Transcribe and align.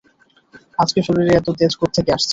আজকে 0.79 0.99
শরীরে 1.07 1.31
এত 1.35 1.47
তেজ 1.59 1.73
কোত্থেকে 1.81 2.11
আসছে? 2.11 2.29